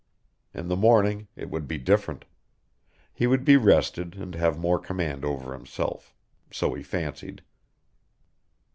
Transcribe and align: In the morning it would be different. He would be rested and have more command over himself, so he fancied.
In 0.51 0.67
the 0.67 0.75
morning 0.75 1.27
it 1.35 1.51
would 1.51 1.67
be 1.67 1.77
different. 1.77 2.25
He 3.13 3.27
would 3.27 3.45
be 3.45 3.55
rested 3.55 4.15
and 4.17 4.33
have 4.33 4.57
more 4.57 4.79
command 4.79 5.23
over 5.23 5.53
himself, 5.53 6.15
so 6.49 6.73
he 6.73 6.81
fancied. 6.81 7.43